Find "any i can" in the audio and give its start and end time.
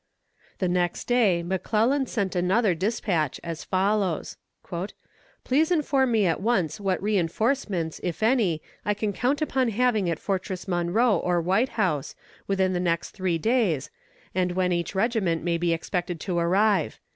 8.23-9.13